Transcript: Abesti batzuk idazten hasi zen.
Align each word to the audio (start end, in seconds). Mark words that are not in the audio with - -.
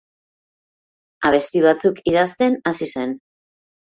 Abesti 1.29 1.61
batzuk 1.67 2.01
idazten 2.11 2.57
hasi 2.71 2.91
zen. 2.95 3.13